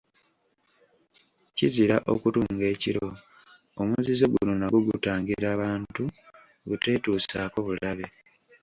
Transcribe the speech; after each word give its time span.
Kizira 1.57 1.95
okutunga 2.13 2.65
ekiro, 2.73 3.07
Omuzizo 3.81 4.25
guno 4.33 4.53
nagwo 4.59 4.79
gutangira 4.87 5.47
bantu 5.61 6.03
buteetuusaako 6.67 7.57
bulabe. 7.67 8.05